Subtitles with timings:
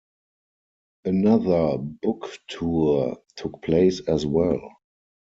[1.05, 4.71] Another book tour took place as well.